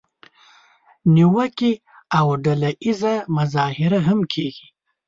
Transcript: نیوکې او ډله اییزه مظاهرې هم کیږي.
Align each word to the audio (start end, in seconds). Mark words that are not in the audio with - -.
نیوکې 1.15 1.71
او 2.17 2.25
ډله 2.43 2.69
اییزه 2.85 3.13
مظاهرې 3.35 3.99
هم 4.07 4.19
کیږي. 4.33 4.67